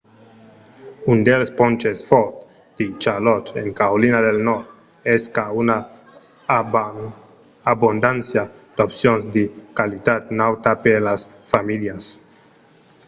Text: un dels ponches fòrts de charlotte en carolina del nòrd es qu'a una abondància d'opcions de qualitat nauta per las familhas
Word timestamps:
un 1.11 1.17
dels 1.27 1.49
ponches 1.59 1.99
fòrts 2.09 2.39
de 2.77 2.85
charlotte 3.03 3.51
en 3.63 3.69
carolina 3.79 4.19
del 4.27 4.37
nòrd 4.49 4.65
es 5.15 5.21
qu'a 5.35 5.47
una 5.61 5.77
abondància 7.73 8.43
d'opcions 8.75 9.23
de 9.35 9.43
qualitat 9.77 10.21
nauta 10.39 10.71
per 10.83 10.97
las 11.07 11.21
familhas 11.51 12.03